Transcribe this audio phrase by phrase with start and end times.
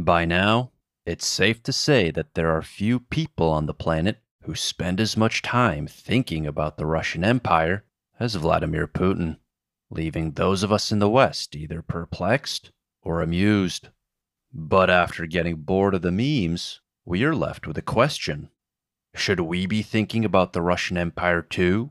[0.00, 0.70] By now,
[1.04, 5.16] it's safe to say that there are few people on the planet who spend as
[5.16, 7.84] much time thinking about the Russian Empire
[8.20, 9.38] as Vladimir Putin,
[9.90, 12.70] leaving those of us in the West either perplexed
[13.02, 13.88] or amused.
[14.52, 18.50] But after getting bored of the memes, we are left with a question
[19.16, 21.90] Should we be thinking about the Russian Empire too?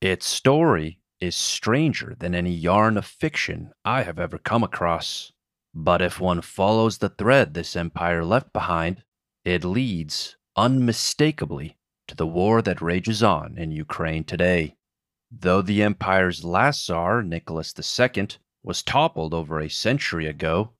[0.00, 5.32] Its story is stranger than any yarn of fiction I have ever come across.
[5.74, 9.04] But if one follows the thread this empire left behind,
[9.44, 14.76] it leads unmistakably to the war that rages on in Ukraine today.
[15.30, 18.28] Though the empire's last czar, Nicholas II,
[18.64, 20.72] was toppled over a century ago,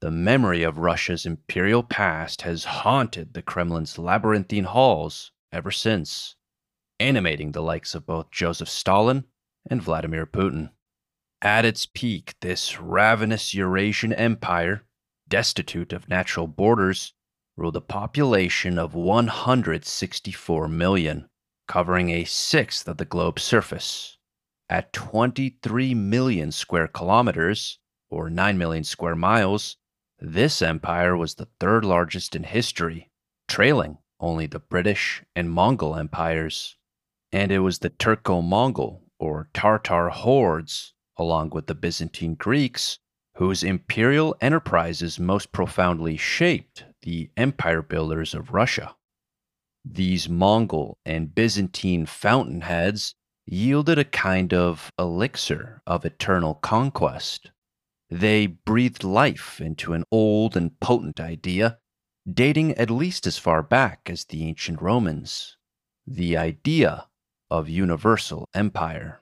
[0.00, 6.36] the memory of Russia's imperial past has haunted the Kremlin's labyrinthine halls ever since,
[6.98, 9.26] animating the likes of both Joseph Stalin
[9.68, 10.70] and Vladimir Putin.
[11.42, 14.84] At its peak, this ravenous Eurasian empire,
[15.26, 17.14] destitute of natural borders,
[17.56, 21.30] ruled a population of 164 million,
[21.66, 24.18] covering a sixth of the globe's surface.
[24.68, 27.78] At 23 million square kilometers,
[28.10, 29.78] or 9 million square miles,
[30.18, 33.10] this empire was the third largest in history,
[33.48, 36.76] trailing only the British and Mongol empires.
[37.32, 42.98] And it was the Turco Mongol, or Tartar hordes along with the Byzantine Greeks,
[43.36, 48.96] whose imperial enterprises most profoundly shaped the empire builders of Russia.
[49.84, 53.14] These Mongol and Byzantine fountainheads
[53.46, 57.50] yielded a kind of elixir of eternal conquest.
[58.08, 61.78] They breathed life into an old and potent idea,
[62.30, 65.56] dating at least as far back as the ancient Romans
[66.06, 67.06] the idea
[67.50, 69.20] of universal empire.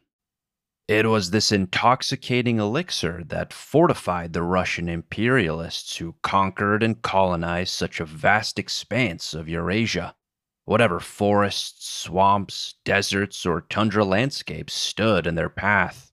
[0.88, 8.00] It was this intoxicating elixir that fortified the Russian imperialists who conquered and colonized such
[8.00, 10.16] a vast expanse of Eurasia.
[10.64, 16.10] Whatever forests, swamps, deserts, or tundra landscapes stood in their path.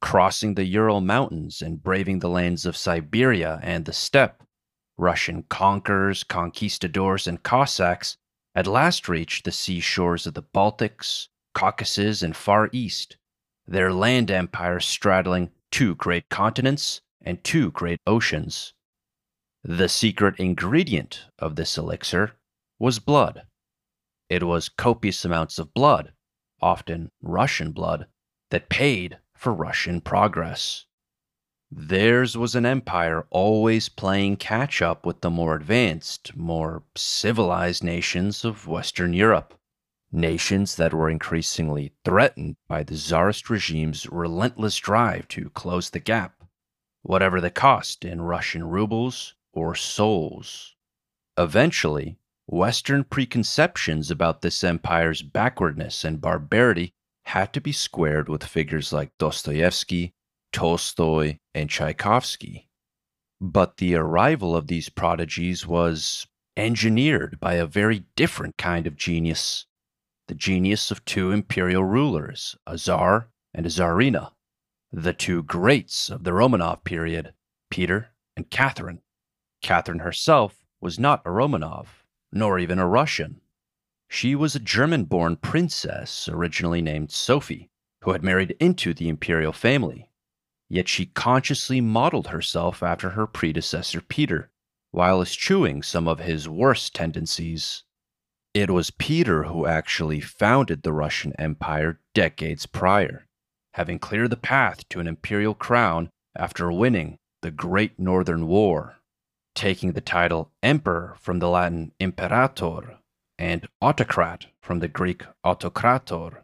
[0.00, 4.42] Crossing the Ural Mountains and braving the lands of Siberia and the steppe,
[4.96, 8.16] Russian conquerors, conquistadors, and Cossacks
[8.54, 13.18] at last reached the seashores of the Baltics, Caucasus, and Far East
[13.70, 18.74] their land empire straddling two great continents and two great oceans.
[19.62, 22.32] The secret ingredient of this elixir
[22.80, 23.42] was blood.
[24.28, 26.12] It was copious amounts of blood,
[26.60, 28.06] often Russian blood,
[28.50, 30.86] that paid for Russian progress.
[31.70, 38.44] Theirs was an empire always playing catch up with the more advanced, more civilized nations
[38.44, 39.59] of Western Europe
[40.12, 46.44] nations that were increasingly threatened by the Tsarist regime's relentless drive to close the gap,
[47.02, 50.74] whatever the cost in Russian rubles or souls.
[51.38, 56.92] Eventually, Western preconceptions about this empire's backwardness and barbarity
[57.26, 60.14] had to be squared with figures like Dostoevsky,
[60.52, 62.68] Tolstoy, and Tchaikovsky.
[63.40, 66.26] But the arrival of these prodigies was
[66.56, 69.66] engineered by a very different kind of genius
[70.30, 74.30] the genius of two imperial rulers, a czar and a czarina,
[74.92, 77.34] the two greats of the Romanov period,
[77.68, 79.02] Peter and Catherine.
[79.60, 83.40] Catherine herself was not a Romanov, nor even a Russian.
[84.08, 87.68] She was a German born princess originally named Sophie,
[88.02, 90.12] who had married into the imperial family.
[90.68, 94.52] Yet she consciously modeled herself after her predecessor Peter,
[94.92, 97.82] while eschewing some of his worst tendencies.
[98.52, 103.26] It was Peter who actually founded the Russian Empire decades prior,
[103.74, 108.96] having cleared the path to an imperial crown after winning the Great Northern War,
[109.54, 112.98] taking the title Emperor from the Latin imperator
[113.38, 116.42] and autocrat from the Greek autokrator.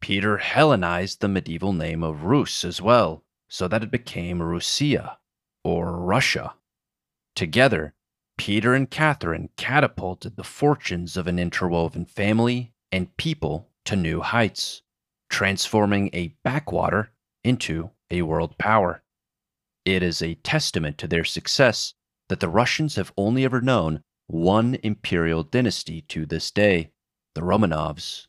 [0.00, 5.18] Peter Hellenized the medieval name of Rus as well, so that it became Russia,
[5.62, 6.54] or Rossiya.
[7.36, 7.94] Together,
[8.36, 14.82] Peter and Catherine catapulted the fortunes of an interwoven family and people to new heights,
[15.30, 19.02] transforming a backwater into a world power.
[19.84, 21.94] It is a testament to their success
[22.28, 26.90] that the Russians have only ever known one imperial dynasty to this day,
[27.34, 28.26] the Romanovs.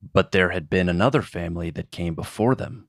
[0.00, 2.88] But there had been another family that came before them,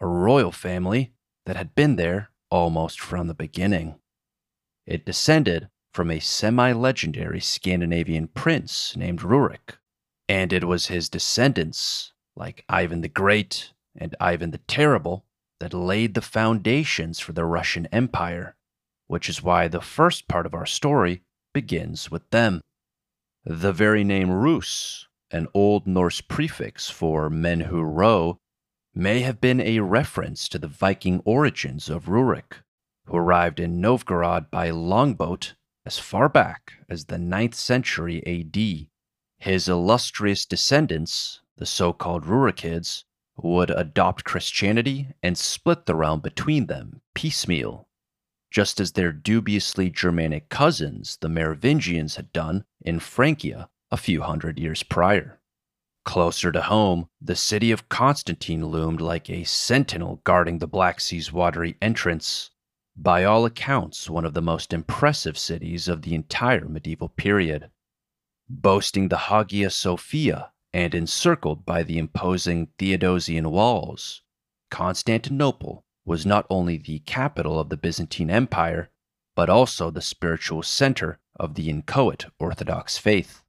[0.00, 1.14] a royal family
[1.46, 3.98] that had been there almost from the beginning.
[4.86, 9.78] It descended from a semi legendary Scandinavian prince named Rurik,
[10.28, 15.24] and it was his descendants, like Ivan the Great and Ivan the Terrible,
[15.58, 18.56] that laid the foundations for the Russian Empire.
[19.06, 21.22] which is why the first part of our story
[21.54, 22.60] begins with them.
[23.46, 28.38] The very name Rus, an Old Norse prefix for men who row,
[28.94, 32.62] may have been a reference to the Viking origins of Rurik,
[33.06, 35.54] who arrived in Novgorod by longboat
[35.86, 38.88] as far back as the 9th century AD.
[39.38, 43.04] His illustrious descendants, the so called Rurikids,
[43.36, 47.86] would adopt Christianity and split the realm between them piecemeal,
[48.50, 54.58] just as their dubiously Germanic cousins, the Merovingians, had done in Francia a few hundred
[54.58, 55.40] years prior.
[56.04, 61.32] Closer to home, the city of Constantine loomed like a sentinel guarding the Black Sea's
[61.32, 62.50] watery entrance,
[62.96, 67.70] by all accounts, one of the most impressive cities of the entire medieval period.
[68.48, 74.22] Boasting the Hagia Sophia and encircled by the imposing Theodosian walls,
[74.70, 78.90] Constantinople was not only the capital of the Byzantine Empire,
[79.34, 83.42] but also the spiritual center of the inchoate Orthodox faith.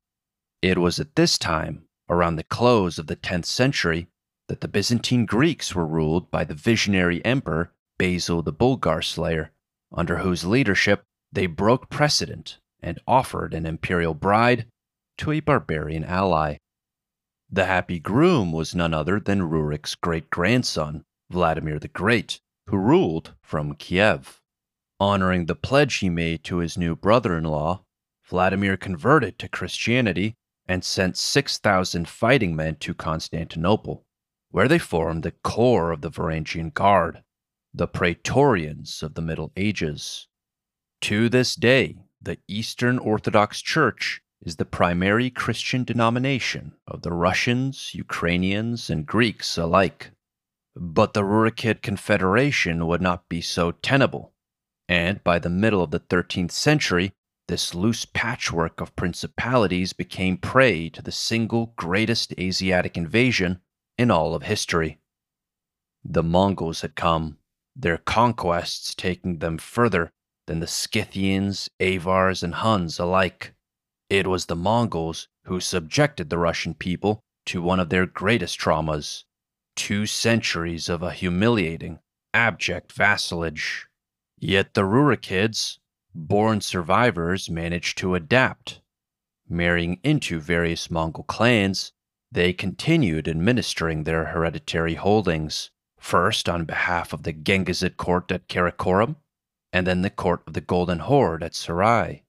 [0.61, 4.07] It was at this time, around the close of the 10th century,
[4.47, 9.51] that the Byzantine Greeks were ruled by the visionary emperor Basil the Bulgar Slayer,
[9.91, 14.67] under whose leadership they broke precedent and offered an imperial bride
[15.17, 16.57] to a barbarian ally.
[17.49, 23.33] The happy groom was none other than Rurik's great grandson, Vladimir the Great, who ruled
[23.41, 24.41] from Kiev.
[24.99, 27.83] Honoring the pledge he made to his new brother in law,
[28.25, 30.35] Vladimir converted to Christianity
[30.67, 34.05] and sent 6,000 fighting men to Constantinople,
[34.51, 37.23] where they formed the core of the Varangian Guard
[37.77, 40.27] the Praetorians of the Middle Ages.
[41.01, 47.93] To this day, the Eastern Orthodox Church is the primary Christian denomination of the Russians,
[47.93, 50.09] Ukrainians, and Greeks alike.
[50.75, 54.33] But the Rurikid Confederation would not be so tenable,
[54.89, 57.13] and by the middle of the 13th century,
[57.47, 63.61] this loose patchwork of principalities became prey to the single greatest Asiatic invasion
[63.99, 64.97] in all of history.
[66.03, 67.37] The Mongols had come
[67.79, 70.11] their conquests taking them further
[70.47, 73.53] than the Scythians, Avars, and Huns alike.
[74.09, 79.23] It was the Mongols who subjected the Russian people to one of their greatest traumas
[79.77, 81.99] two centuries of a humiliating,
[82.33, 83.85] abject vassalage.
[84.39, 85.77] Yet the Rurikids,
[86.15, 88.81] born survivors, managed to adapt.
[89.47, 91.93] Marrying into various Mongol clans,
[92.31, 99.17] they continued administering their hereditary holdings, first on behalf of the Genghisid court at Karakorum,
[99.73, 102.23] and then the court of the Golden Horde at Sarai.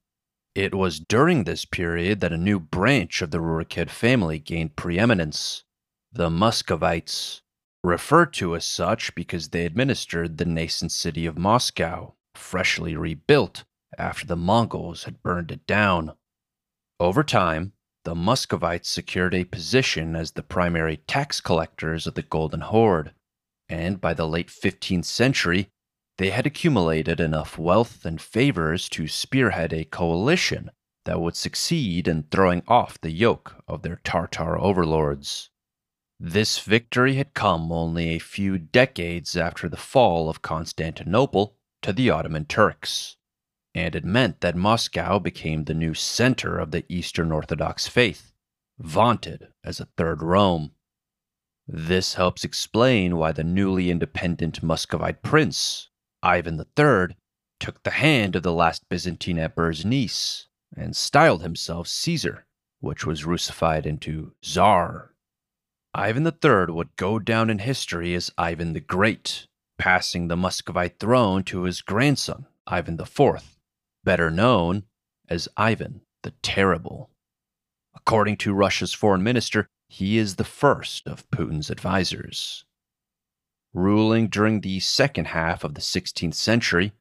[0.55, 5.63] It was during this period that a new branch of the Rurikid family gained preeminence
[6.11, 7.41] the Muscovites,
[7.83, 13.63] referred to as such because they administered the nascent city of Moscow, freshly rebuilt
[13.97, 16.13] after the Mongols had burned it down.
[16.99, 17.73] Over time,
[18.05, 23.13] the Muscovites secured a position as the primary tax collectors of the Golden Horde
[23.69, 25.69] and by the late 15th century,
[26.17, 30.71] they had accumulated enough wealth and favors to spearhead a coalition
[31.05, 35.49] that would succeed in throwing off the yoke of their Tartar overlords.
[36.19, 42.09] This victory had come only a few decades after the fall of Constantinople to the
[42.09, 43.15] Ottoman Turks,
[43.73, 48.33] and it meant that Moscow became the new center of the Eastern Orthodox faith,
[48.77, 50.71] vaunted as a third Rome.
[51.71, 55.89] This helps explain why the newly independent Muscovite prince,
[56.23, 57.15] Ivan III,
[57.59, 62.47] took the hand of the last Byzantine emperor's niece and styled himself Caesar,
[62.79, 65.13] which was Russified into Tsar.
[65.93, 69.45] Ivan III would go down in history as Ivan the Great,
[69.77, 73.57] passing the Muscovite throne to his grandson, Ivan IV,
[74.03, 74.85] better known
[75.27, 77.11] as Ivan the Terrible.
[77.95, 82.63] According to Russia's foreign minister, he is the first of Putin's advisors.
[83.73, 86.93] Ruling during the second half of the 16th century,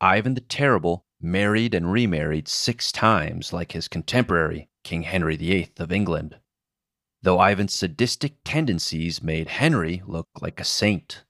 [0.00, 5.90] Ivan the Terrible married and remarried six times like his contemporary, King Henry VIII of
[5.90, 6.36] England,
[7.22, 11.24] though Ivan's sadistic tendencies made Henry look like a saint.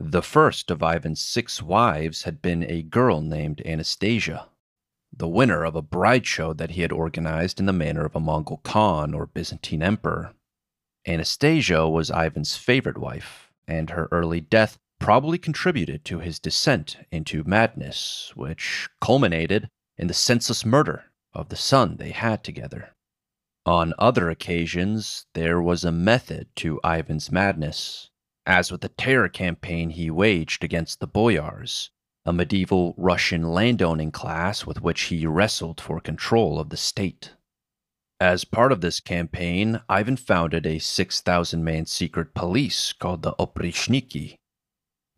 [0.00, 4.48] The first of Ivan's six wives had been a girl named Anastasia
[5.12, 8.20] the winner of a bride show that he had organized in the manner of a
[8.20, 10.34] Mongol Khan or Byzantine emperor.
[11.06, 17.44] Anastasia was Ivan's favorite wife, and her early death probably contributed to his descent into
[17.44, 22.94] madness, which culminated in the senseless murder of the son they had together.
[23.66, 28.10] On other occasions, there was a method to Ivan's madness,
[28.46, 31.90] as with the terror campaign he waged against the boyars,
[32.24, 37.32] a medieval Russian landowning class with which he wrestled for control of the state.
[38.20, 44.36] As part of this campaign, Ivan founded a 6,000 man secret police called the Oprichniki,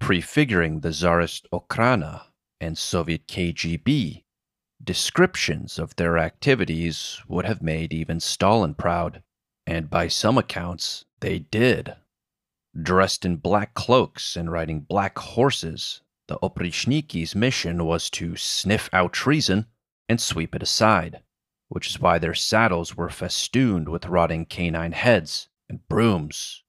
[0.01, 2.23] prefiguring the Tsarist Okhrana
[2.61, 4.23] and Soviet KGB.
[4.83, 9.23] Descriptions of their activities would have made even Stalin proud,
[9.67, 11.95] and by some accounts, they did.
[12.81, 19.13] Dressed in black cloaks and riding black horses, the Oprichniki's mission was to sniff out
[19.13, 19.67] treason
[20.09, 21.23] and sweep it aside,
[21.69, 26.63] which is why their saddles were festooned with rotting canine heads and brooms.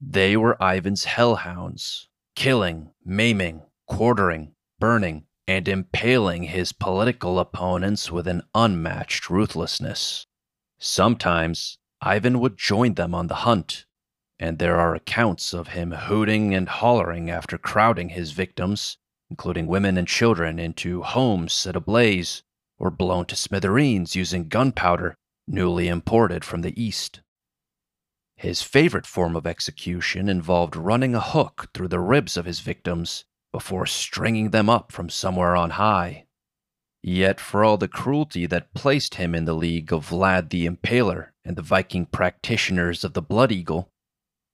[0.00, 8.42] They were Ivan's hellhounds, killing, maiming, quartering, burning, and impaling his political opponents with an
[8.54, 10.26] unmatched ruthlessness.
[10.78, 13.86] Sometimes Ivan would join them on the hunt,
[14.42, 18.98] and there are accounts of him hooting and hollering after crowding his victims,
[19.30, 22.42] including women and children, into homes set ablaze
[22.76, 25.14] or blown to smithereens using gunpowder
[25.46, 27.20] newly imported from the East.
[28.34, 33.24] His favorite form of execution involved running a hook through the ribs of his victims
[33.52, 36.26] before stringing them up from somewhere on high.
[37.00, 41.28] Yet, for all the cruelty that placed him in the league of Vlad the Impaler
[41.44, 43.91] and the Viking practitioners of the Blood Eagle,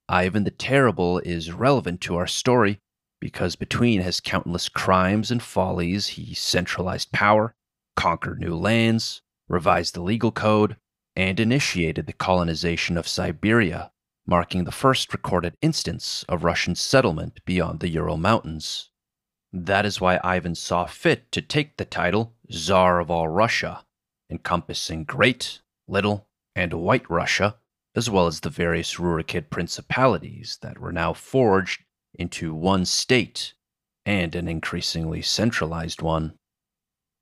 [0.09, 2.81] Ivan the Terrible is relevant to our story
[3.21, 7.55] because between his countless crimes and follies, he centralized power,
[7.97, 10.77] conquered new lands, revised the legal code,
[11.15, 13.91] and initiated the colonization of Siberia,
[14.27, 18.91] marking the first recorded instance of Russian settlement beyond the Ural Mountains.
[19.53, 23.85] That is why Ivan saw fit to take the title Tsar of all Russia,
[24.31, 27.57] encompassing Great, Little, and White Russia,
[27.95, 31.83] as well as the various Rurikid principalities that were now forged
[32.15, 33.55] into one state
[34.05, 36.35] and an increasingly centralized one.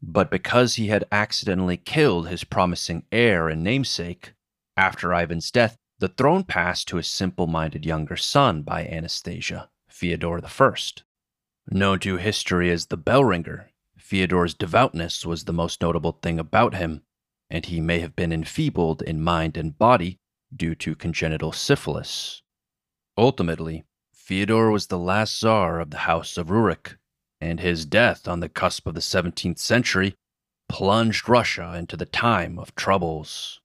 [0.03, 4.35] But because he had accidentally killed his promising heir and namesake,
[4.77, 10.41] after Ivan's death, the throne passed to his simple minded younger son by Anastasia, Fyodor
[10.45, 10.73] I.
[11.69, 17.03] Known to history as the Bellringer, Fyodor's devoutness was the most notable thing about him,
[17.49, 20.19] and he may have been enfeebled in mind and body
[20.55, 22.43] due to congenital syphilis.
[23.17, 26.99] Ultimately, Fyodor was the last Tsar of the House of Rurik,
[27.41, 30.17] and his death on the cusp of the 17th century
[30.69, 33.61] plunged Russia into the time of troubles.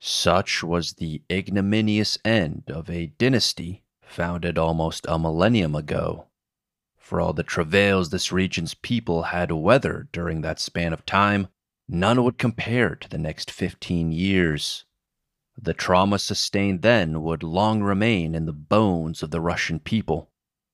[0.00, 6.26] Such was the ignominious end of a dynasty founded almost a millennium ago.
[6.96, 11.48] For all the travails this region's people had weathered during that span of time,
[11.88, 14.84] none would compare to the next 15 years.
[15.56, 20.30] The trauma sustained then would long remain in the bones of the Russian people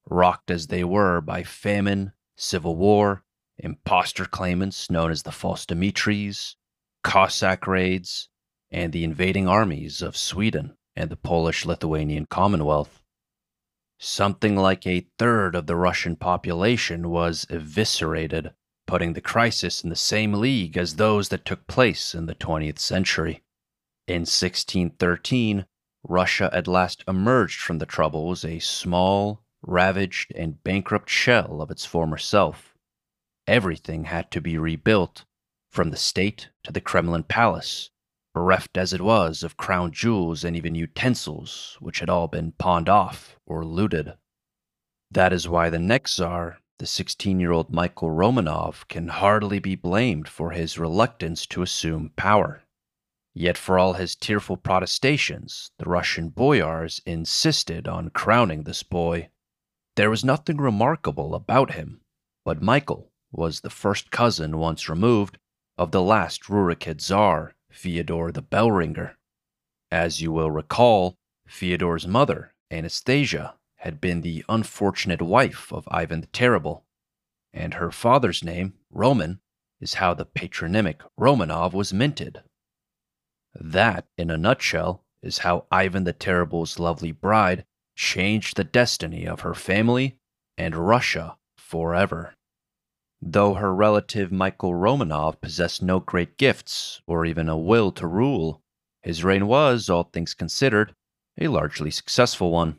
[0.06, 3.24] rocked as they were by famine, civil war,
[3.58, 6.56] impostor claimants known as the false Dimitris,
[7.04, 8.28] Cossack raids,
[8.70, 13.02] and the invading armies of Sweden and the Polish Lithuanian Commonwealth.
[13.98, 18.54] Something like a third of the Russian population was eviscerated,
[18.86, 22.78] putting the crisis in the same league as those that took place in the 20th
[22.78, 23.42] century.
[24.10, 25.66] In 1613,
[26.02, 31.86] Russia at last emerged from the Troubles a small, ravaged, and bankrupt shell of its
[31.86, 32.74] former self.
[33.46, 35.26] Everything had to be rebuilt,
[35.70, 37.90] from the state to the Kremlin palace,
[38.34, 42.88] bereft as it was of crown jewels and even utensils which had all been pawned
[42.88, 44.14] off or looted.
[45.08, 49.76] That is why the next Tsar, the 16 year old Michael Romanov, can hardly be
[49.76, 52.64] blamed for his reluctance to assume power.
[53.32, 59.28] Yet, for all his tearful protestations, the Russian boyars insisted on crowning this boy.
[59.96, 62.00] There was nothing remarkable about him,
[62.44, 65.38] but Michael was the first cousin once removed
[65.78, 69.16] of the last Rurikid Tsar, Fyodor the Bellringer.
[69.90, 76.26] As you will recall, Fyodor's mother, Anastasia, had been the unfortunate wife of Ivan the
[76.26, 76.84] Terrible,
[77.52, 79.40] and her father's name, Roman,
[79.80, 82.42] is how the patronymic Romanov was minted.
[83.54, 87.64] That, in a nutshell, is how Ivan the Terrible's lovely bride
[87.96, 90.18] changed the destiny of her family
[90.56, 92.34] and Russia forever.
[93.20, 98.62] Though her relative Michael Romanov possessed no great gifts or even a will to rule,
[99.02, 100.94] his reign was, all things considered,
[101.38, 102.78] a largely successful one.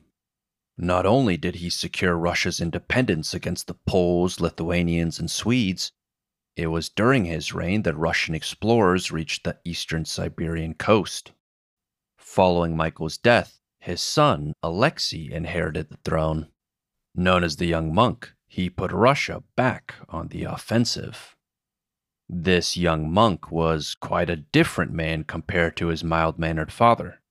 [0.78, 5.92] Not only did he secure Russia's independence against the Poles, Lithuanians, and Swedes,
[6.56, 11.32] it was during his reign that Russian explorers reached the eastern Siberian coast.
[12.18, 16.48] Following Michael's death, his son, Alexei, inherited the throne.
[17.16, 21.36] Known as the young monk, he put Russia back on the offensive.
[22.30, 27.22] This young monk was quite a different man compared to his mild mannered father.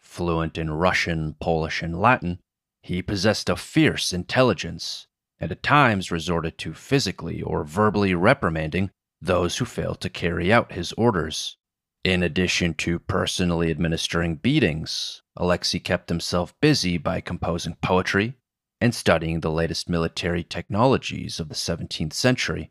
[0.00, 2.40] Fluent in Russian, Polish, and Latin,
[2.82, 5.06] he possessed a fierce intelligence
[5.42, 10.70] and at times resorted to physically or verbally reprimanding those who failed to carry out
[10.70, 11.56] his orders.
[12.04, 18.36] In addition to personally administering beatings, Alexei kept himself busy by composing poetry
[18.80, 22.70] and studying the latest military technologies of the 17th century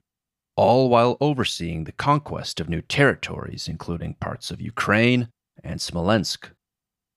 [0.55, 5.27] all while overseeing the conquest of new territories, including parts of Ukraine
[5.61, 6.51] and Smolensk.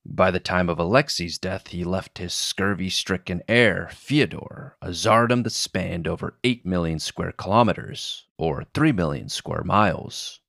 [0.06, 5.44] By the time of Alexei's death, he left his scurvy stricken heir, Fyodor, a tsardom
[5.44, 10.40] that spanned over 8 million square kilometers, or 3 million square miles.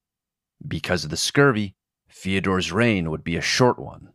[0.68, 1.76] Because of the scurvy,
[2.10, 4.12] Fyodor's reign would be a short one.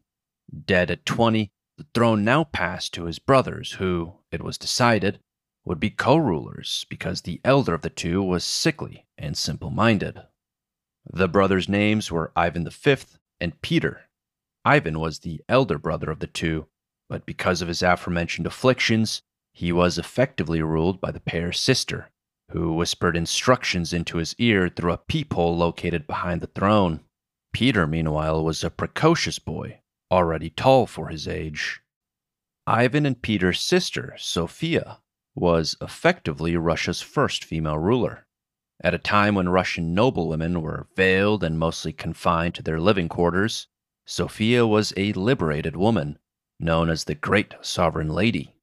[0.66, 5.20] Dead at 20, the throne now passed to his brothers, who, it was decided,
[5.64, 10.20] would be co rulers because the elder of the two was sickly and simple minded.
[11.11, 12.97] The brothers' names were Ivan V
[13.40, 14.09] and Peter.
[14.64, 16.66] Ivan was the elder brother of the two,
[17.08, 22.10] but because of his aforementioned afflictions, he was effectively ruled by the pair's sister,
[22.50, 27.00] who whispered instructions into his ear through a peephole located behind the throne.
[27.52, 31.80] Peter, meanwhile, was a precocious boy, already tall for his age.
[32.66, 35.00] Ivan and Peter's sister, Sophia,
[35.34, 38.26] was effectively Russia's first female ruler.
[38.82, 43.66] At a time when Russian noblewomen were veiled and mostly confined to their living quarters,
[44.12, 46.18] Sophia was a liberated woman,
[46.58, 48.56] known as the Great Sovereign Lady.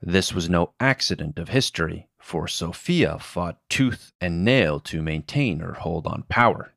[0.00, 5.74] This was no accident of history, for Sophia fought tooth and nail to maintain her
[5.74, 6.72] hold on power.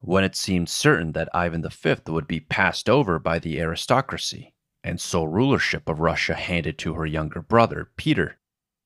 [0.00, 4.98] When it seemed certain that Ivan V would be passed over by the aristocracy, and
[4.98, 8.38] sole rulership of Russia handed to her younger brother, Peter,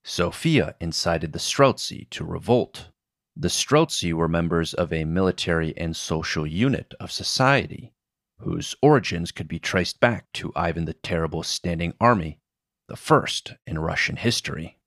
[0.02, 2.88] Sophia incited the Streltsy to revolt.
[3.36, 7.91] The Streltsy were members of a military and social unit of society,
[8.42, 12.38] whose origins could be traced back to Ivan the Terrible's standing army,
[12.88, 14.78] the first in Russian history.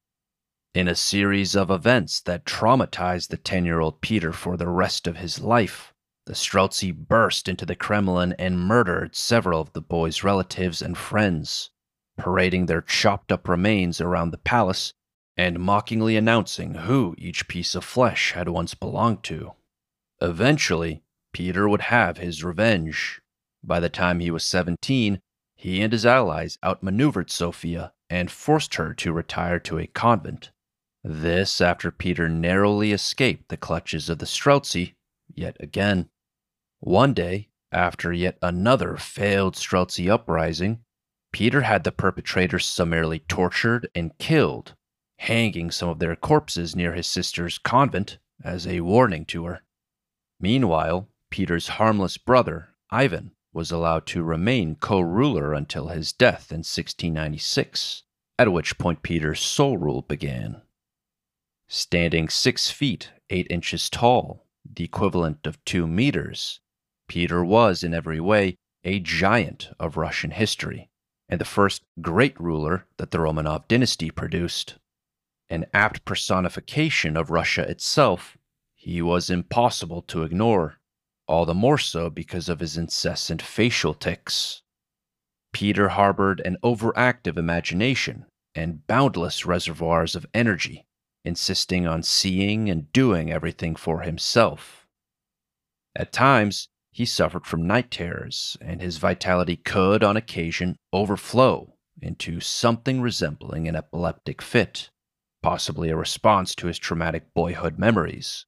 [0.73, 5.07] In a series of events that traumatized the 10 year old Peter for the rest
[5.07, 5.93] of his life,
[6.25, 11.69] the Streltsy burst into the Kremlin and murdered several of the boy's relatives and friends,
[12.17, 14.93] parading their chopped up remains around the palace
[15.37, 19.53] and mockingly announcing who each piece of flesh had once belonged to.
[20.21, 21.03] Eventually,
[21.33, 23.21] Peter would have his revenge.
[23.65, 25.19] By the time he was 17,
[25.55, 30.51] he and his allies outmaneuvered Sophia and forced her to retire to a convent.
[31.03, 34.93] This after Peter narrowly escaped the clutches of the Streltsy
[35.33, 36.09] yet again.
[36.79, 40.81] One day, after yet another failed Streltsy uprising,
[41.31, 44.75] Peter had the perpetrators summarily tortured and killed
[45.17, 49.63] hanging some of their corpses near his sister's convent as a warning to her.
[50.39, 56.57] Meanwhile, Peter's harmless brother, Ivan, was allowed to remain co ruler until his death in
[56.57, 58.03] 1696,
[58.37, 60.61] at which point Peter's sole rule began.
[61.67, 66.59] Standing six feet eight inches tall, the equivalent of two meters,
[67.07, 70.89] Peter was in every way a giant of Russian history,
[71.29, 74.75] and the first great ruler that the Romanov dynasty produced
[75.49, 78.37] an apt personification of Russia itself,
[78.73, 80.79] he was impossible to ignore,
[81.27, 84.61] all the more so because of his incessant facial tics.
[85.53, 90.85] Peter harbored an overactive imagination and boundless reservoirs of energy,
[91.23, 94.85] insisting on seeing and doing everything for himself.
[95.95, 102.39] At times, he suffered from night terrors, and his vitality could, on occasion, overflow into
[102.39, 104.89] something resembling an epileptic fit
[105.45, 108.47] possibly a response to his traumatic boyhood memories.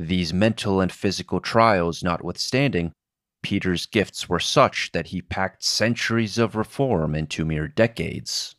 [0.00, 2.92] These mental and physical trials notwithstanding,
[3.42, 8.54] Peter's gifts were such that he packed centuries of reform into mere decades.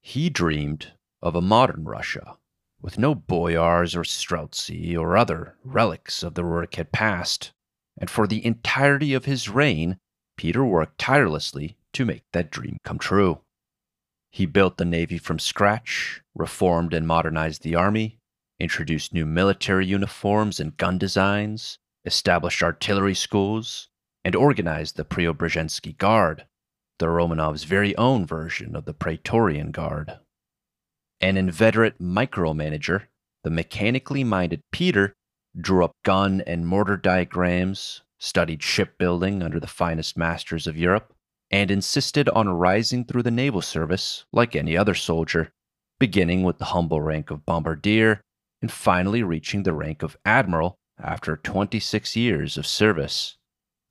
[0.00, 2.36] He dreamed of a modern Russia,
[2.80, 7.50] with no boyars or streltsy or other relics of the Rurikid past,
[7.98, 9.98] and for the entirety of his reign,
[10.36, 13.40] Peter worked tirelessly to make that dream come true.
[14.30, 18.20] He built the Navy from scratch, reformed and modernized the Army,
[18.58, 23.88] introduced new military uniforms and gun designs, established artillery schools,
[24.24, 26.46] and organized the Preobrazhensky Guard,
[26.98, 30.18] the Romanovs' very own version of the Praetorian Guard.
[31.20, 33.04] An inveterate micromanager,
[33.44, 35.14] the mechanically minded Peter
[35.58, 41.12] drew up gun and mortar diagrams, studied shipbuilding under the finest masters of Europe,
[41.50, 45.52] and insisted on rising through the naval service like any other soldier,
[45.98, 48.20] beginning with the humble rank of bombardier
[48.60, 53.36] and finally reaching the rank of admiral after 26 years of service.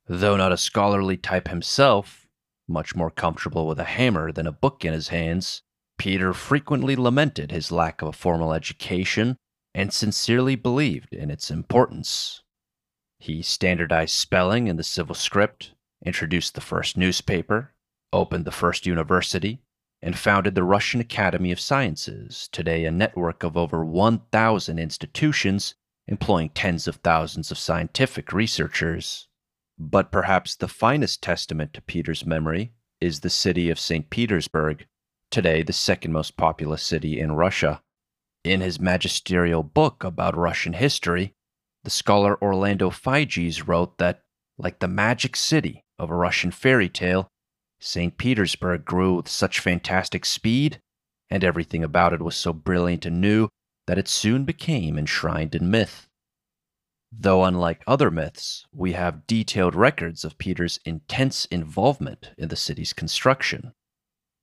[0.08, 2.28] Though not a scholarly type himself,
[2.68, 5.62] much more comfortable with a hammer than a book in his hands,
[5.98, 9.38] Peter frequently lamented his lack of a formal education
[9.74, 12.42] and sincerely believed in its importance.
[13.20, 15.74] He standardized spelling in the civil script,
[16.06, 17.74] introduced the first newspaper,
[18.12, 19.62] opened the first university,
[20.02, 25.76] and founded the Russian Academy of Sciences, today a network of over 1,000 institutions
[26.08, 29.28] employing tens of thousands of scientific researchers.
[29.78, 34.10] But perhaps the finest testament to Peter's memory is the city of St.
[34.10, 34.86] Petersburg,
[35.32, 37.82] today the second most populous city in Russia.
[38.44, 41.34] In his magisterial book about Russian history,
[41.84, 44.22] the scholar Orlando Figes wrote that,
[44.58, 47.28] like the magic city of a Russian fairy tale,
[47.86, 48.18] St.
[48.18, 50.82] Petersburg grew with such fantastic speed,
[51.30, 53.48] and everything about it was so brilliant and new
[53.86, 56.10] that it soon became enshrined in myth.
[57.12, 62.92] Though unlike other myths, we have detailed records of Peter's intense involvement in the city's
[62.92, 63.72] construction.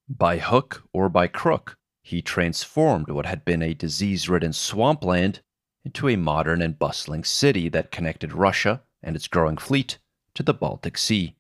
[0.09, 5.41] By hook or by crook, he transformed what had been a disease ridden swampland
[5.85, 9.99] into a modern and bustling city that connected Russia and its growing fleet
[10.37, 11.35] to the Baltic Sea.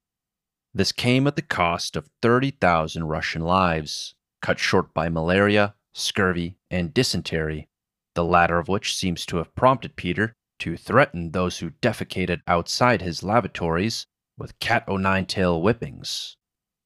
[0.75, 6.95] This came at the cost of 30,000 Russian lives, cut short by malaria, scurvy, and
[6.95, 7.69] dysentery,
[8.15, 13.03] the latter of which seems to have prompted Peter to threaten those who defecated outside
[13.03, 14.07] his lavatories
[14.39, 16.37] with cat o' nine tail whippings.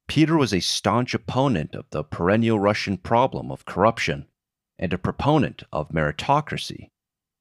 [0.08, 4.26] Peter was a staunch opponent of the perennial Russian problem of corruption
[4.78, 6.90] and a proponent of meritocracy.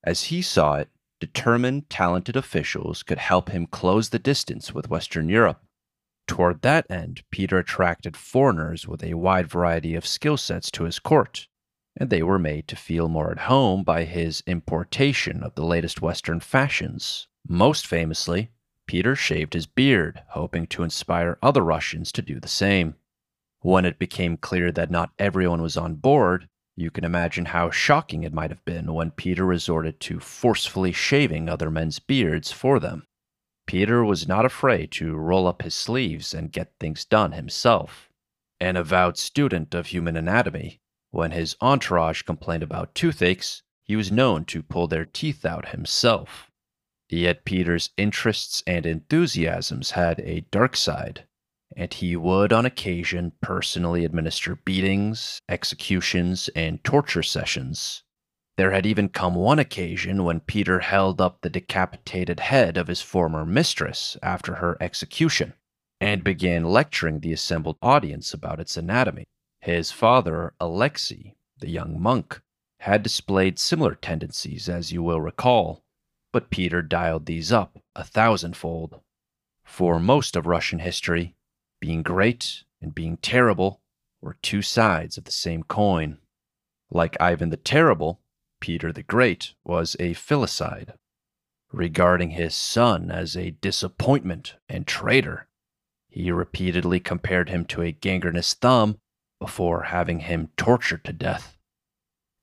[0.04, 5.28] As he saw it, determined, talented officials could help him close the distance with Western
[5.28, 5.65] Europe.
[6.28, 11.00] Toward that end, Peter attracted foreigners with a wide variety of skill sets to his
[11.00, 11.48] court,
[11.96, 16.02] and they were made to feel more at home by his importation of the latest
[16.02, 17.28] Western fashions.
[17.48, 18.52] Most famously,
[18.88, 22.96] Peter shaved his beard, hoping to inspire other Russians to do the same.
[23.62, 28.24] When it became clear that not everyone was on board, you can imagine how shocking
[28.24, 33.08] it might have been when Peter resorted to forcefully shaving other men's beards for them.
[33.68, 38.10] Peter was not afraid to roll up his sleeves and get things done himself.
[38.60, 44.46] An avowed student of human anatomy, when his entourage complained about toothaches, he was known
[44.46, 46.50] to pull their teeth out himself.
[47.10, 51.28] Yet Peter's interests and enthusiasms had a dark side,
[51.76, 58.04] and he would on occasion personally administer beatings, executions, and torture sessions.
[58.58, 63.02] There had even come one occasion when Peter held up the decapitated head of his
[63.02, 65.54] former mistress after her execution
[66.00, 69.26] and began lecturing the assembled audience about its anatomy.
[69.60, 72.42] His father, Alexei, the young monk,
[72.82, 75.84] had displayed similar tendencies, as you will recall,
[76.32, 79.02] but Peter dialed these up a thousandfold.
[79.66, 81.36] For most of Russian history,
[81.82, 83.82] being great and being terrible
[84.22, 86.20] were two sides of the same coin.
[86.92, 88.22] Like Ivan the Terrible,
[88.60, 90.94] Peter the Great was a filicide,
[91.72, 95.48] regarding his son as a disappointment and traitor.
[96.10, 98.98] He repeatedly compared him to a gangrenous thumb
[99.40, 101.58] before having him tortured to death.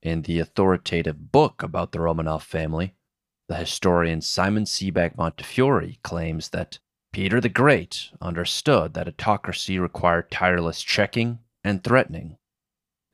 [0.03, 2.95] In the authoritative book about the Romanov family,
[3.49, 6.79] the historian Simon Sebag Montefiore claims that
[7.13, 12.37] Peter the Great understood that autocracy required tireless checking and threatening.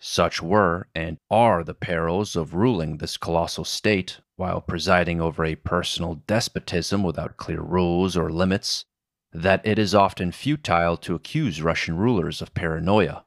[0.00, 5.56] Such were and are the perils of ruling this colossal state while presiding over a
[5.56, 8.84] personal despotism without clear rules or limits,
[9.32, 13.24] that it is often futile to accuse Russian rulers of paranoia.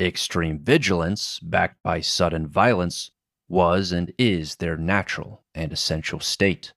[0.00, 3.10] Extreme vigilance, backed by sudden violence,
[3.48, 6.72] was and is their natural and essential state.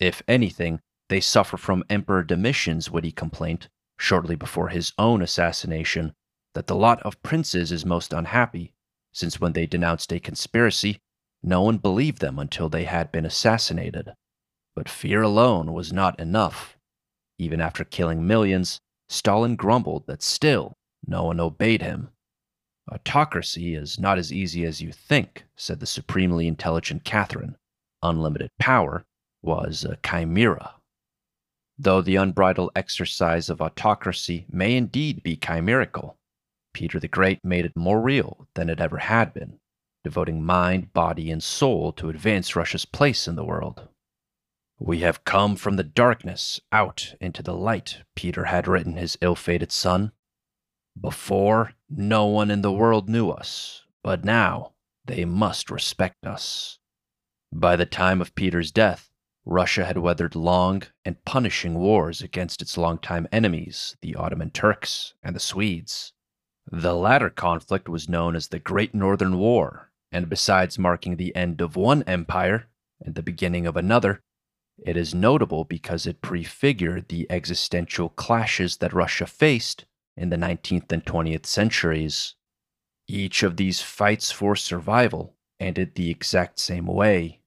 [0.00, 6.14] If anything, they suffer from Emperor Domitian's witty complaint, shortly before his own assassination,
[6.54, 8.72] that the lot of princes is most unhappy,
[9.12, 10.98] since when they denounced a conspiracy,
[11.42, 14.12] no one believed them until they had been assassinated.
[14.74, 16.76] But fear alone was not enough.
[17.38, 20.74] Even after killing millions, Stalin grumbled that still
[21.06, 22.10] no one obeyed him.
[22.92, 27.56] Autocracy is not as easy as you think, said the supremely intelligent Catherine.
[28.02, 29.04] Unlimited power
[29.42, 30.74] was a chimera.
[31.78, 36.16] Though the unbridled exercise of autocracy may indeed be chimerical,
[36.72, 39.58] Peter the Great made it more real than it ever had been,
[40.04, 43.88] devoting mind, body, and soul to advance Russia's place in the world.
[44.78, 49.34] We have come from the darkness out into the light, Peter had written his ill
[49.34, 50.12] fated son.
[50.98, 54.72] Before, no one in the world knew us, but now
[55.04, 56.78] they must respect us.
[57.52, 59.10] By the time of Peter's death,
[59.44, 65.34] Russia had weathered long and punishing wars against its longtime enemies, the Ottoman Turks and
[65.34, 66.12] the Swedes.
[66.72, 71.60] The latter conflict was known as the Great Northern War, and besides marking the end
[71.60, 72.68] of one empire
[73.00, 74.20] and the beginning of another,
[74.78, 79.84] it is notable because it prefigured the existential clashes that Russia faced
[80.16, 82.36] in the 19th and 20th centuries.
[83.08, 87.40] Each of these fights for survival ended the exact same way.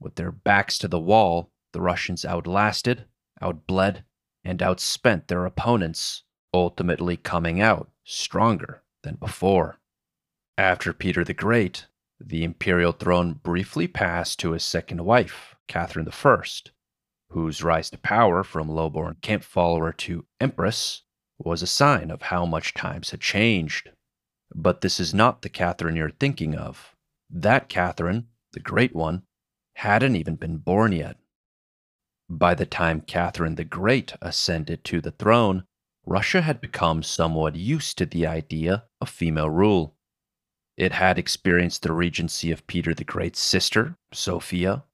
[0.00, 3.04] With their backs to the wall, the Russians outlasted,
[3.42, 4.02] outbled,
[4.42, 6.22] and outspent their opponents,
[6.54, 9.80] ultimately coming out stronger than before.
[10.56, 11.86] After Peter the Great,
[12.20, 16.42] the imperial throne briefly passed to his second wife, Catherine I,
[17.30, 21.02] whose rise to power from low-born camp follower to empress
[21.38, 23.90] was a sign of how much times had changed.
[24.54, 26.94] But this is not the Catherine you're thinking of.
[27.28, 29.22] That Catherine, the Great One,
[29.74, 31.16] hadn't even been born yet.
[32.30, 35.64] By the time Catherine the Great ascended to the throne,
[36.06, 39.96] Russia had become somewhat used to the idea of female rule.
[40.76, 44.84] It had experienced the regency of Peter the Great's sister, Sophia,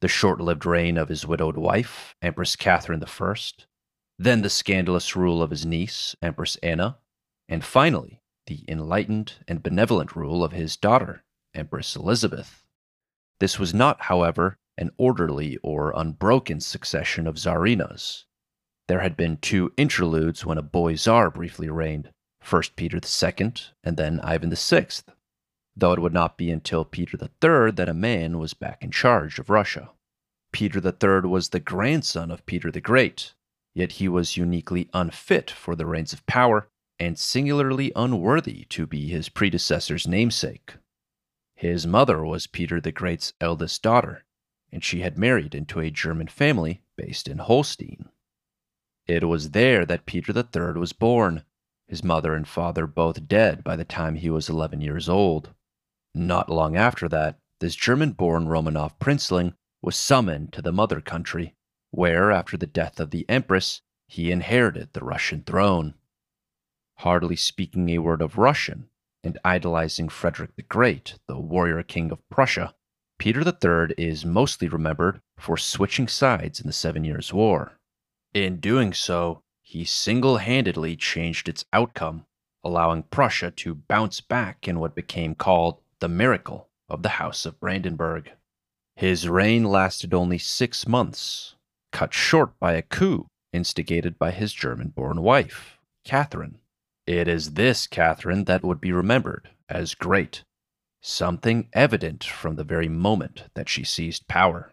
[0.00, 3.34] the short lived reign of his widowed wife, Empress Catherine I,
[4.18, 6.98] then the scandalous rule of his niece, Empress Anna,
[7.48, 11.24] and finally, the enlightened and benevolent rule of his daughter,
[11.54, 12.64] Empress Elizabeth.
[13.40, 18.24] This was not, however, an orderly or unbroken succession of czarinas.
[18.86, 23.96] There had been two interludes when a boy czar briefly reigned, first Peter II and
[23.96, 24.86] then Ivan VI,
[25.74, 29.38] though it would not be until Peter III that a man was back in charge
[29.38, 29.90] of Russia.
[30.52, 33.32] Peter III was the grandson of Peter the Great,
[33.74, 36.68] yet he was uniquely unfit for the reins of power
[37.00, 40.74] and singularly unworthy to be his predecessor's namesake.
[41.56, 44.24] His mother was Peter the Great's eldest daughter,
[44.70, 48.10] and she had married into a German family based in Holstein.
[49.06, 51.44] It was there that Peter III was born,
[51.86, 55.52] his mother and father both dead by the time he was 11 years old.
[56.14, 61.54] Not long after that, this German born Romanov princeling was summoned to the mother country
[61.90, 65.94] where, after the death of the Empress, he inherited the Russian throne.
[66.96, 68.88] Hardly speaking a word of Russian,
[69.22, 72.74] and idolizing Frederick the Great, the warrior king of Prussia,
[73.18, 77.78] Peter III is mostly remembered for switching sides in the Seven Years' War.
[78.34, 82.26] In doing so, he single handedly changed its outcome,
[82.64, 87.60] allowing Prussia to bounce back in what became called the miracle of the House of
[87.60, 88.32] Brandenburg.
[88.96, 91.54] His reign lasted only six months,
[91.92, 96.58] cut short by a coup instigated by his German born wife, Catherine.
[97.06, 100.42] It is this Catherine that would be remembered as great,
[101.00, 104.72] something evident from the very moment that she seized power.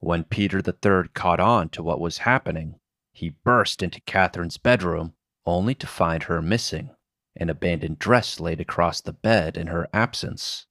[0.00, 2.79] When Peter III caught on to what was happening,
[3.12, 5.14] he burst into Catherine's bedroom
[5.46, 6.90] only to find her missing,
[7.36, 10.66] an abandoned dress laid across the bed in her absence.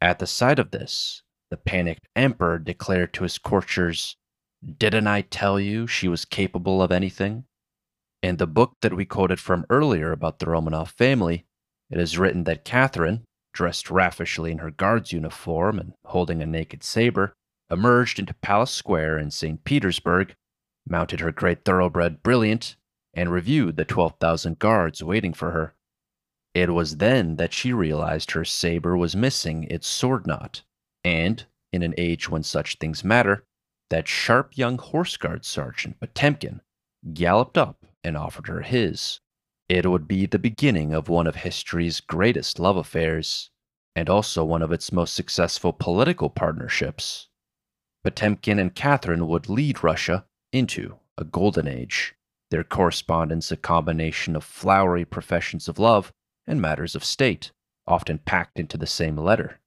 [0.00, 4.16] At the sight of this, the panicked emperor declared to his courtiers,
[4.64, 7.44] didn't I tell you she was capable of anything?
[8.22, 11.46] In the book that we quoted from earlier about the Romanov family,
[11.90, 16.82] it is written that Catherine, dressed raffishly in her guard's uniform and holding a naked
[16.82, 17.34] saber,
[17.70, 19.62] emerged into Palace Square in St.
[19.64, 20.34] Petersburg,
[20.88, 22.76] mounted her great thoroughbred Brilliant,
[23.14, 25.74] and reviewed the 12,000 guards waiting for her.
[26.54, 30.62] It was then that she realized her saber was missing its sword knot,
[31.04, 33.44] and, in an age when such things matter,
[33.90, 36.60] that sharp young horse guard sergeant Potemkin
[37.12, 39.20] galloped up and offered her his.
[39.68, 43.50] It would be the beginning of one of history's greatest love affairs,
[43.94, 47.28] and also one of its most successful political partnerships.
[48.04, 52.14] Potemkin and Catherine would lead Russia into a golden age,
[52.50, 56.12] their correspondence a combination of flowery professions of love
[56.46, 57.52] and matters of state,
[57.86, 59.60] often packed into the same letter.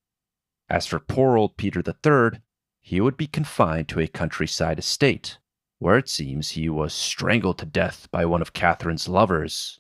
[0.69, 2.39] As for poor old Peter III,
[2.82, 5.38] he would be confined to a countryside estate,
[5.80, 9.80] where it seems he was strangled to death by one of Catherine's lovers.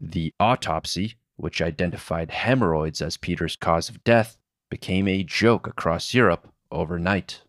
[0.00, 4.36] The autopsy, which identified hemorrhoids as Peter's cause of death,
[4.70, 7.42] became a joke across Europe overnight.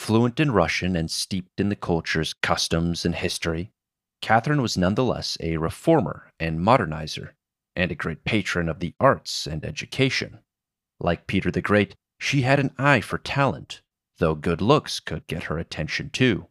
[0.00, 3.72] Fluent in Russian and steeped in the culture's customs and history,
[4.22, 7.32] Catherine was nonetheless a reformer and modernizer,
[7.76, 10.38] and a great patron of the arts and education.
[10.98, 13.82] Like Peter the Great, she had an eye for talent
[14.16, 16.46] though good looks could get her attention too.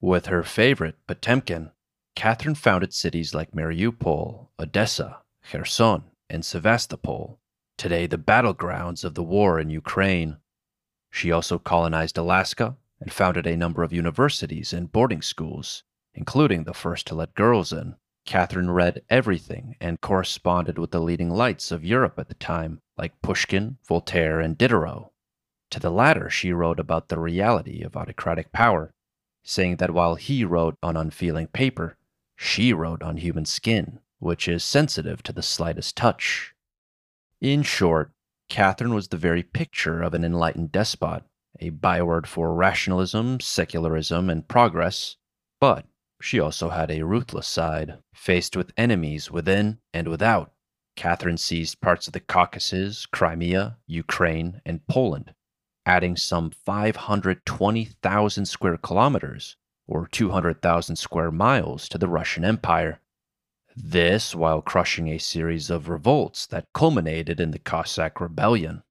[0.00, 1.70] With her favorite, Potemkin,
[2.14, 7.40] Catherine founded cities like Mariupol, Odessa, Kherson, and Sevastopol,
[7.78, 10.38] today the battlegrounds of the war in Ukraine.
[11.10, 15.84] She also colonized Alaska and founded a number of universities and boarding schools,
[16.14, 17.96] including the first to let girls in.
[18.26, 23.22] Catherine read everything and corresponded with the leading lights of Europe at the time, like
[23.22, 25.10] Pushkin, Voltaire, and Diderot.
[25.70, 28.92] To the latter, she wrote about the reality of autocratic power,
[29.42, 31.96] saying that while he wrote on unfeeling paper,
[32.36, 36.54] she wrote on human skin, which is sensitive to the slightest touch.
[37.40, 38.12] In short,
[38.48, 41.22] Catherine was the very picture of an enlightened despot,
[41.60, 45.16] a byword for rationalism, secularism, and progress,
[45.60, 45.86] but
[46.20, 47.98] she also had a ruthless side.
[48.12, 50.52] Faced with enemies within and without,
[50.96, 55.32] Catherine seized parts of the Caucasus, Crimea, Ukraine, and Poland,
[55.86, 63.00] adding some 520,000 square kilometers or 200,000 square miles to the Russian Empire.
[63.76, 68.82] This while crushing a series of revolts that culminated in the Cossack Rebellion.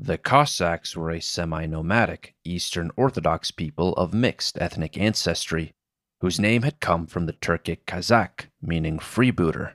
[0.00, 5.74] The Cossacks were a semi nomadic Eastern Orthodox people of mixed ethnic ancestry,
[6.20, 9.74] whose name had come from the Turkic Kazakh, meaning freebooter.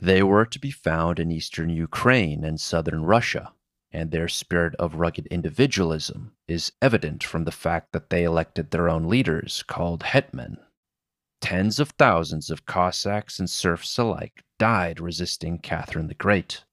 [0.00, 3.52] They were to be found in eastern Ukraine and southern Russia,
[3.90, 8.88] and their spirit of rugged individualism is evident from the fact that they elected their
[8.88, 10.58] own leaders called hetmen.
[11.40, 16.64] Tens of thousands of Cossacks and serfs alike died resisting Catherine the Great.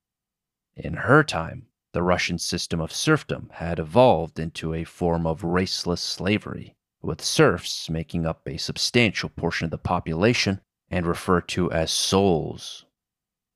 [0.76, 1.66] In her time,
[1.96, 7.90] the Russian system of serfdom had evolved into a form of raceless slavery, with serfs
[7.90, 12.84] making up a substantial portion of the population and referred to as souls.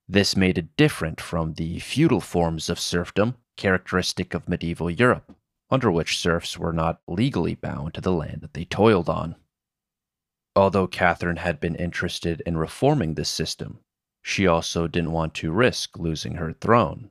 [0.08, 5.36] This made it different from the feudal forms of serfdom characteristic of medieval Europe,
[5.70, 9.36] under which serfs were not legally bound to the land that they toiled on.
[10.56, 13.82] Although Catherine had been interested in reforming this system,
[14.22, 17.10] she also didn't want to risk losing her throne,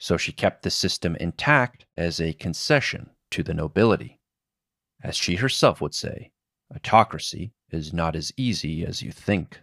[0.00, 4.18] so she kept the system intact as a concession to the nobility.
[5.02, 6.32] As she herself would say,
[6.74, 9.60] autocracy is not as easy as you think.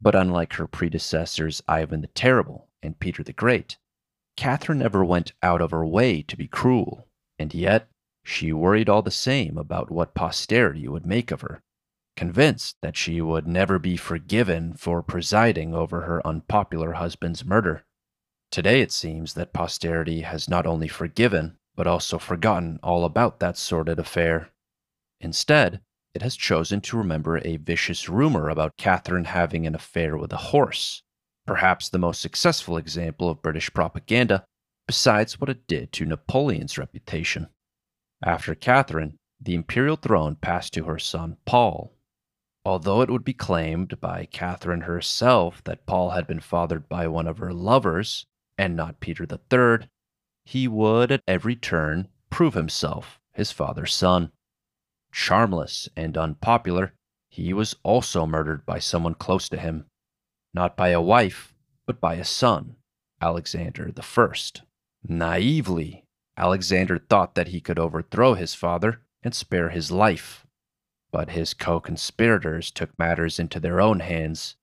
[0.00, 3.78] But unlike her predecessors Ivan the Terrible and Peter the Great,
[4.36, 7.08] Catherine never went out of her way to be cruel,
[7.38, 7.88] and yet
[8.22, 11.62] she worried all the same about what posterity would make of her,
[12.16, 17.84] convinced that she would never be forgiven for presiding over her unpopular husband's murder.
[18.50, 23.56] Today it seems that posterity has not only forgiven, but also forgotten all about that
[23.56, 24.50] sordid affair.
[25.20, 25.80] Instead,
[26.14, 30.36] it has chosen to remember a vicious rumor about Catherine having an affair with a
[30.36, 31.02] horse
[31.48, 34.44] perhaps the most successful example of British propaganda,
[34.86, 37.48] besides what it did to Napoleon's reputation.
[38.22, 41.94] After Catherine, the imperial throne passed to her son Paul.
[42.66, 47.26] Although it would be claimed by Catherine herself that Paul had been fathered by one
[47.26, 48.26] of her lovers,
[48.58, 49.88] and not Peter the Third,
[50.44, 54.32] he would at every turn prove himself his father's son.
[55.12, 56.92] Charmless and unpopular,
[57.30, 59.86] he was also murdered by someone close to him
[60.54, 61.54] not by a wife,
[61.86, 62.76] but by a son,
[63.20, 64.32] Alexander I.
[65.06, 66.04] Naively,
[66.36, 70.46] Alexander thought that he could overthrow his father and spare his life.
[71.10, 74.56] But his co conspirators took matters into their own hands,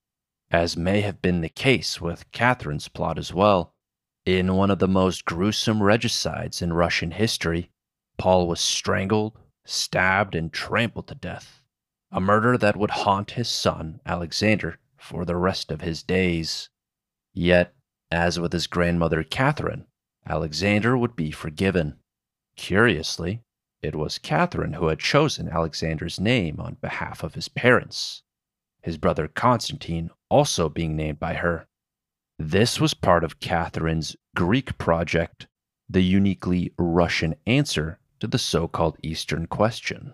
[0.52, 3.74] as may have been the case with Catherine's plot as well.
[4.26, 7.70] In one of the most gruesome regicides in Russian history,
[8.18, 11.62] Paul was strangled, stabbed, and trampled to death,
[12.12, 16.70] a murder that would haunt his son, Alexander, for the rest of his days.
[17.36, 17.76] Yet,
[18.10, 19.86] as with his grandmother Catherine,
[20.26, 22.00] Alexander would be forgiven.
[22.56, 23.44] Curiously,
[23.84, 28.24] it was Catherine who had chosen Alexander's name on behalf of his parents,
[28.82, 31.68] his brother Constantine also being named by her.
[32.38, 35.48] This was part of Catherine's Greek project,
[35.90, 40.14] the uniquely Russian answer to the so called Eastern question.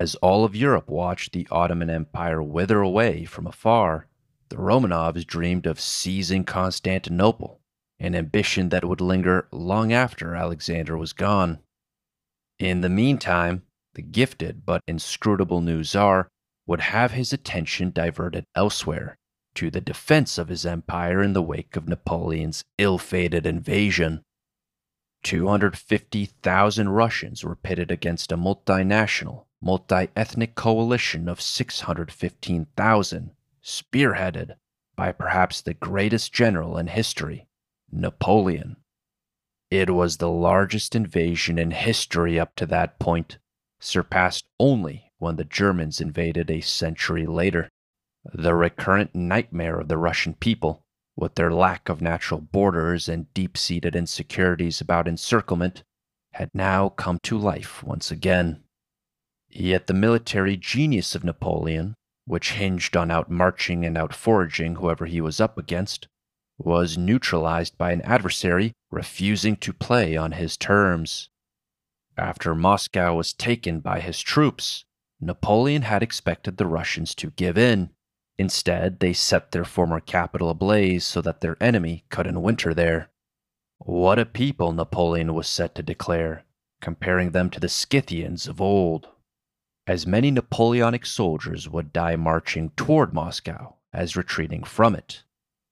[0.00, 4.06] As all of Europe watched the Ottoman Empire wither away from afar,
[4.48, 7.60] the Romanovs dreamed of seizing Constantinople,
[7.98, 11.58] an ambition that would linger long after Alexander was gone.
[12.58, 13.62] In the meantime,
[13.94, 16.28] the gifted but inscrutable new Tsar
[16.66, 19.18] would have his attention diverted elsewhere
[19.54, 24.22] to the defense of his empire in the wake of Napoleon's ill fated invasion.
[25.22, 33.30] 250,000 Russians were pitted against a multinational, multi ethnic coalition of 615,000
[33.62, 34.56] spearheaded
[34.96, 37.46] by perhaps the greatest general in history,
[37.90, 38.76] Napoleon.
[39.70, 43.38] It was the largest invasion in history up to that point,
[43.80, 47.70] surpassed only when the Germans invaded a century later.
[48.32, 50.84] The recurrent nightmare of the Russian people
[51.16, 55.82] with their lack of natural borders and deep seated insecurities about encirclement,
[56.32, 58.62] had now come to life once again.
[59.48, 61.94] Yet the military genius of Napoleon,
[62.24, 66.08] which hinged on outmarching and outforaging whoever he was up against,
[66.56, 71.28] was neutralized by an adversary refusing to play on his terms.
[72.16, 74.84] After Moscow was taken by his troops,
[75.20, 77.90] Napoleon had expected the Russians to give in.
[78.38, 83.10] Instead, they set their former capital ablaze so that their enemy couldn't winter there.
[83.78, 86.44] What a people, Napoleon was set to declare,
[86.80, 89.08] comparing them to the Scythians of old
[89.86, 95.24] as many Napoleonic soldiers would die marching toward Moscow as retreating from it.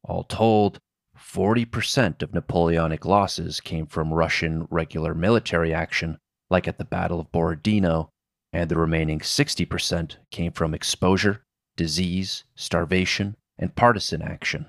[0.02, 0.78] All told,
[1.16, 6.18] 40% of Napoleonic losses came from Russian regular military action,
[6.50, 8.10] like at the Battle of Borodino,
[8.52, 11.44] and the remaining 60% came from exposure,
[11.80, 14.66] disease, starvation, and partisan action.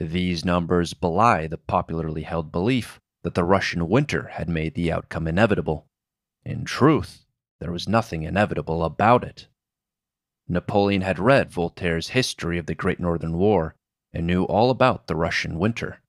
[0.00, 5.28] These numbers belie the popularly held belief that the Russian winter had made the outcome
[5.28, 5.86] inevitable.
[6.44, 7.26] In truth,
[7.60, 9.46] there was nothing inevitable about it.
[10.48, 13.76] Napoleon had read Voltaire's History of the Great Northern War
[14.12, 16.00] and knew all about the Russian winter.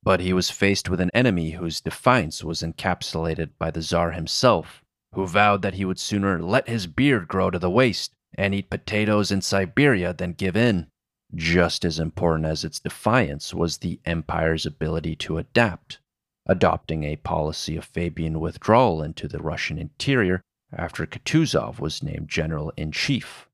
[0.00, 4.84] But he was faced with an enemy whose defiance was encapsulated by the Tsar himself,
[5.14, 8.70] who vowed that he would sooner let his beard grow to the waist and eat
[8.70, 10.86] potatoes in Siberia than give in.
[11.34, 16.00] Just as important as its defiance was the empire's ability to adapt,
[16.46, 22.72] adopting a policy of Fabian withdrawal into the Russian interior after Kutuzov was named general
[22.76, 23.48] in chief.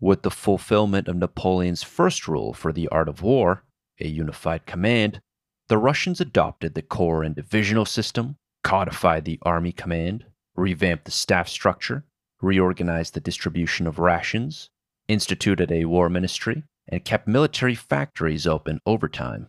[0.00, 3.64] With the fulfillment of Napoleon's first rule for the art of war,
[4.00, 5.20] a unified command,
[5.68, 11.48] the Russians adopted the corps and divisional system, codified the army command, revamped the staff
[11.48, 12.04] structure,
[12.40, 14.70] reorganized the distribution of rations,
[15.08, 19.48] instituted a war ministry, and kept military factories open overtime.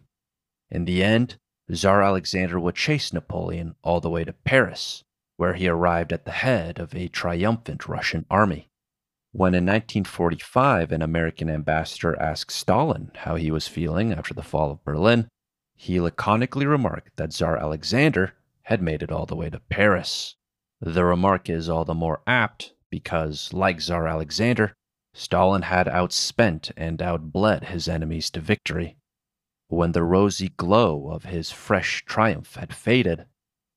[0.70, 1.38] In the end,
[1.72, 5.04] Tsar Alexander would chase Napoleon all the way to Paris,
[5.38, 8.70] where he arrived at the head of a triumphant Russian army.
[9.32, 14.72] When in 1945 an American ambassador asked Stalin how he was feeling after the fall
[14.72, 15.30] of Berlin,
[15.76, 18.34] he laconically remarked that Tsar Alexander
[18.64, 20.36] had made it all the way to Paris.
[20.82, 24.74] The remark is all the more apt because, like Tsar Alexander,
[25.14, 28.98] Stalin had outspent and outbled his enemies to victory.
[29.68, 33.26] When the rosy glow of his fresh triumph had faded,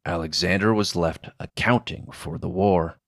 [0.05, 2.99] Alexander was left accounting for the war.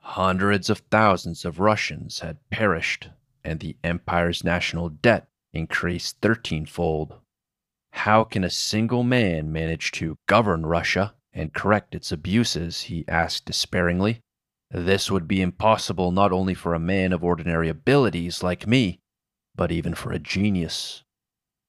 [0.00, 3.10] Hundreds of thousands of Russians had perished,
[3.44, 7.20] and the empire's national debt increased thirteenfold.
[7.92, 12.82] How can a single man manage to govern Russia and correct its abuses?
[12.82, 14.20] he asked despairingly.
[14.70, 19.00] This would be impossible not only for a man of ordinary abilities like me,
[19.54, 21.04] but even for a genius.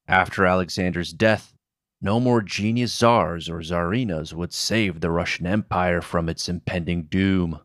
[0.07, 1.53] After Alexander's death,
[2.01, 7.59] no more genius czars or czarinas would save the Russian Empire from its impending doom.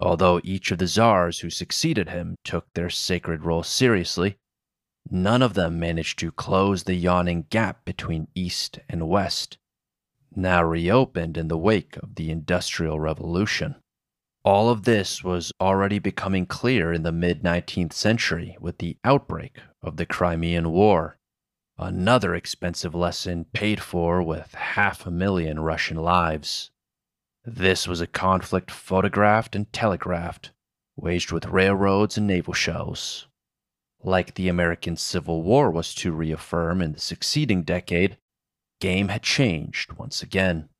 [0.00, 4.36] Although each of the czars who succeeded him took their sacred role seriously,
[5.10, 9.58] none of them managed to close the yawning gap between East and West,
[10.34, 13.76] now reopened in the wake of the Industrial Revolution.
[14.42, 19.58] All of this was already becoming clear in the mid 19th century with the outbreak
[19.82, 21.18] of the Crimean War.
[21.76, 26.70] Another expensive lesson paid for with half a million Russian lives.
[27.44, 30.52] This was a conflict photographed and telegraphed,
[30.96, 33.26] waged with railroads and naval shells.
[34.02, 38.16] Like the American Civil War was to reaffirm in the succeeding decade,
[38.80, 40.70] game had changed once again.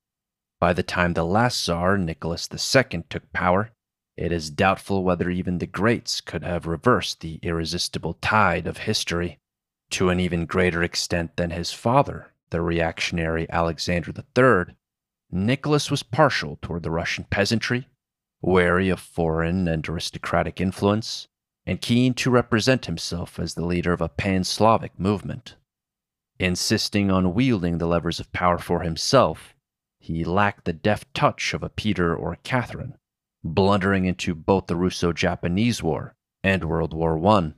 [0.61, 3.71] By the time the last Tsar, Nicholas II, took power,
[4.17, 9.39] it is doubtful whether even the greats could have reversed the irresistible tide of history
[9.89, 14.75] to an even greater extent than his father, the reactionary Alexander III,
[15.31, 17.89] Nicholas was partial toward the Russian peasantry,
[18.43, 21.29] wary of foreign and aristocratic influence,
[21.65, 25.57] and keen to represent himself as the leader of a pan Slavic movement.
[26.39, 29.55] Insisting on wielding the levers of power for himself,
[30.01, 32.97] he lacked the deft touch of a Peter or a Catherine,
[33.45, 37.53] blundering into both the Russo Japanese War and World War I.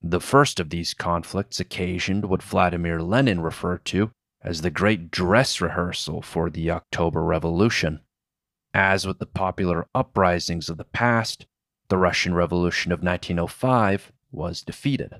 [0.00, 5.60] The first of these conflicts occasioned what Vladimir Lenin referred to as the great dress
[5.60, 8.00] rehearsal for the October Revolution.
[8.72, 11.46] As with the popular uprisings of the past,
[11.88, 15.16] the Russian Revolution of 1905 was defeated.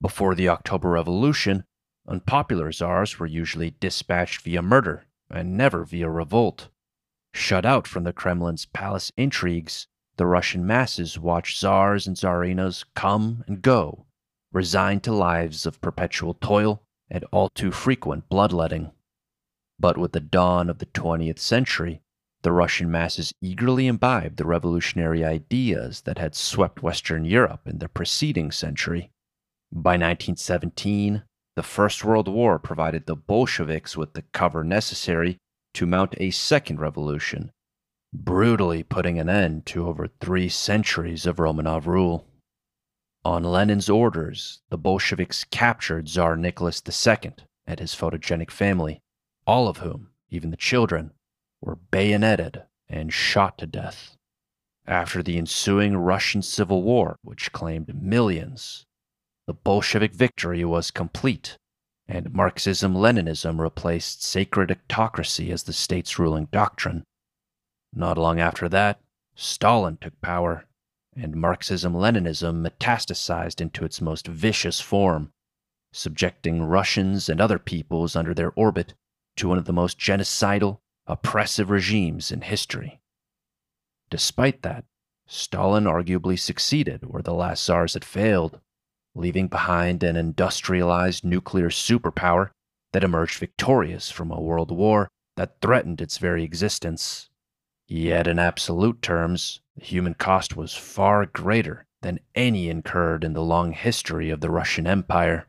[0.00, 1.64] Before the October Revolution,
[2.06, 6.68] unpopular czars were usually dispatched via murder and never via revolt.
[7.32, 13.44] Shut out from the Kremlin's palace intrigues, the Russian masses watched czars and czarinas come
[13.46, 14.06] and go,
[14.52, 18.90] resigned to lives of perpetual toil and all too frequent bloodletting.
[19.78, 22.02] But with the dawn of the 20th century,
[22.42, 27.88] the Russian masses eagerly imbibed the revolutionary ideas that had swept Western Europe in the
[27.88, 29.10] preceding century.
[29.72, 31.22] By 1917,
[31.56, 35.38] the First World War provided the Bolsheviks with the cover necessary
[35.74, 37.50] to mount a second revolution,
[38.12, 42.26] brutally putting an end to over three centuries of Romanov rule.
[43.24, 47.32] On Lenin's orders, the Bolsheviks captured Tsar Nicholas II
[47.66, 49.00] and his photogenic family,
[49.46, 51.12] all of whom, even the children,
[51.60, 54.16] were bayoneted and shot to death.
[54.86, 58.86] After the ensuing Russian Civil War, which claimed millions,
[59.50, 61.58] the Bolshevik victory was complete,
[62.06, 67.02] and Marxism Leninism replaced sacred autocracy as the state's ruling doctrine.
[67.92, 69.00] Not long after that,
[69.34, 70.66] Stalin took power
[71.16, 75.32] and Marxism Leninism metastasized into its most vicious form,
[75.92, 78.94] subjecting Russians and other peoples under their orbit
[79.34, 80.78] to one of the most genocidal,
[81.08, 83.00] oppressive regimes in history.
[84.10, 84.84] Despite that,
[85.26, 88.60] Stalin arguably succeeded where the last czars had failed,
[89.14, 92.50] leaving behind an industrialized nuclear superpower
[92.92, 97.28] that emerged victorious from a world war that threatened its very existence.
[97.86, 103.42] Yet, in absolute terms, the human cost was far greater than any incurred in the
[103.42, 105.48] long history of the Russian Empire.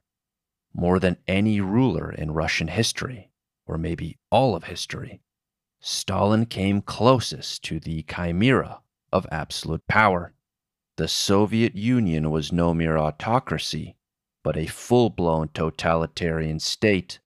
[0.74, 3.30] More than any ruler in Russian history,
[3.66, 5.22] or maybe all of history,
[5.80, 8.82] Stalin came closest to the chimera
[9.12, 10.34] of absolute power.
[10.98, 13.96] The Soviet Union was no mere autocracy,
[14.44, 17.20] but a full blown totalitarian state,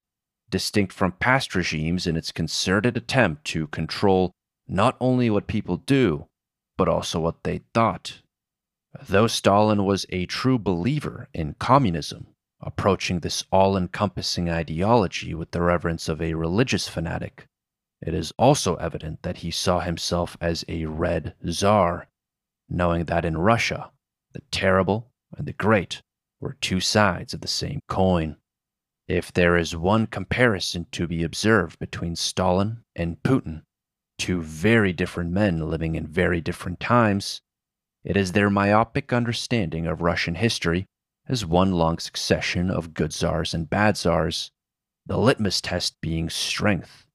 [0.50, 4.32] distinct from past regimes in its concerted attempt to control
[4.68, 6.26] not only what people do,
[6.76, 8.22] but also what they thought.
[9.08, 12.28] Though Stalin was a true believer in communism,
[12.60, 17.46] approaching this all encompassing ideology with the reverence of a religious fanatic,
[18.00, 22.08] it is also evident that he saw himself as a red czar,
[22.68, 23.90] knowing that in Russia,
[24.32, 26.02] the terrible and the great
[26.40, 28.36] were two sides of the same coin.
[29.08, 33.62] If there is one comparison to be observed between Stalin and Putin,
[34.18, 37.40] two very different men living in very different times,
[38.04, 40.86] it is their myopic understanding of Russian history
[41.28, 44.50] as one long succession of good czars and bad czars,
[45.06, 47.06] the litmus test being strength,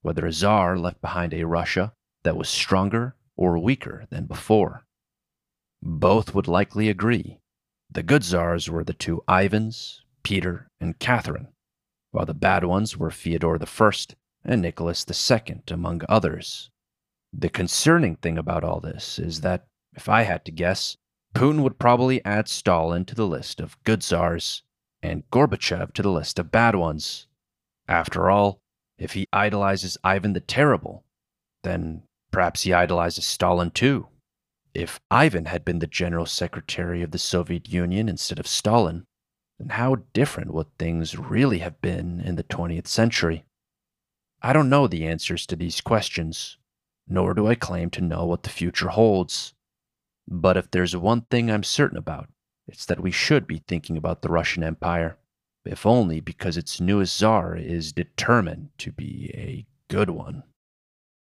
[0.00, 1.92] whether a czar left behind a Russia
[2.22, 4.84] that was stronger or weaker than before.
[5.82, 7.40] Both would likely agree.
[7.90, 11.48] The good czars were the two Ivans, Peter, and Catherine,
[12.12, 13.92] while the bad ones were Fyodor I
[14.44, 16.70] and Nicholas II, among others.
[17.32, 20.96] The concerning thing about all this is that, if I had to guess,
[21.34, 24.62] Putin would probably add Stalin to the list of good czars
[25.02, 27.26] and Gorbachev to the list of bad ones.
[27.88, 28.60] After all,
[28.98, 31.04] if he idolizes Ivan the Terrible,
[31.64, 34.06] then perhaps he idolizes Stalin too.
[34.74, 39.06] If Ivan had been the General Secretary of the Soviet Union instead of Stalin,
[39.58, 43.44] then how different would things really have been in the 20th century?
[44.40, 46.56] I don't know the answers to these questions,
[47.06, 49.52] nor do I claim to know what the future holds.
[50.26, 52.30] But if there's one thing I'm certain about,
[52.66, 55.18] it's that we should be thinking about the Russian Empire,
[55.64, 60.44] if only because its newest czar is determined to be a good one.